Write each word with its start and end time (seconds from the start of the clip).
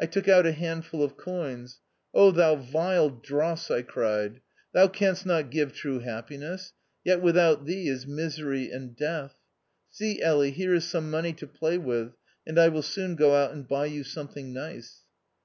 I 0.00 0.06
took 0.06 0.26
out 0.26 0.46
a 0.46 0.50
handful 0.52 1.00
of 1.00 1.16
coins." 1.16 1.78
thou 2.12 2.56
vile 2.56 3.08
dross!" 3.08 3.70
I 3.70 3.82
cried," 3.82 4.40
thou 4.74 4.88
canst 4.88 5.24
not 5.24 5.48
give 5.52 5.72
true 5.72 6.00
happiness, 6.00 6.72
yet 7.04 7.22
without 7.22 7.66
thee 7.66 7.86
is 7.86 8.04
misery 8.04 8.68
and 8.72 8.96
death. 8.96 9.36
See, 9.88 10.20
Elly, 10.20 10.50
here 10.50 10.74
is 10.74 10.86
some 10.86 11.08
money 11.08 11.32
to 11.34 11.46
play 11.46 11.78
with, 11.78 12.14
and 12.44 12.58
I 12.58 12.66
will 12.66 12.82
soon 12.82 13.14
go 13.14 13.36
out 13.36 13.52
and 13.52 13.68
buy 13.68 13.86
you 13.86 14.02
something 14.02 14.52
nice." 14.52 15.04